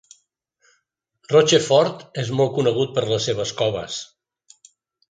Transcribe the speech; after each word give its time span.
Rochefort 1.33 2.03
és 2.25 2.33
molt 2.41 2.57
conegut 2.59 2.97
per 2.99 3.07
les 3.13 3.31
seves 3.31 3.57
coves. 3.63 4.05